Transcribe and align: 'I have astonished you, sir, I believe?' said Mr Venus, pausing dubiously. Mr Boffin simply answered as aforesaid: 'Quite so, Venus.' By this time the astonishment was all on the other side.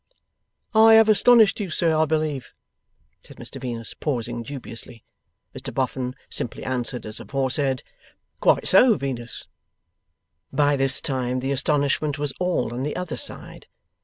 'I 0.73 0.95
have 0.95 1.09
astonished 1.09 1.59
you, 1.59 1.69
sir, 1.69 1.95
I 1.95 2.05
believe?' 2.05 2.55
said 3.23 3.37
Mr 3.37 3.61
Venus, 3.61 3.93
pausing 3.93 4.41
dubiously. 4.41 5.03
Mr 5.55 5.71
Boffin 5.71 6.15
simply 6.27 6.63
answered 6.63 7.05
as 7.05 7.19
aforesaid: 7.19 7.83
'Quite 8.39 8.67
so, 8.67 8.95
Venus.' 8.95 9.45
By 10.51 10.75
this 10.75 11.01
time 11.01 11.39
the 11.39 11.51
astonishment 11.51 12.17
was 12.17 12.33
all 12.39 12.73
on 12.73 12.81
the 12.81 12.95
other 12.95 13.15
side. 13.15 13.67